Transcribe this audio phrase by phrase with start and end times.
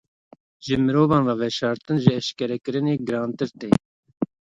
[0.67, 3.71] Ji mirovan re veşartin ji eşkerekirinê girantir tê.